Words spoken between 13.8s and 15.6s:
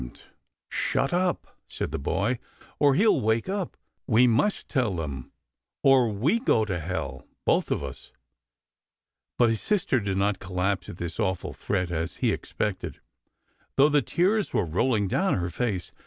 the tears were rolling down her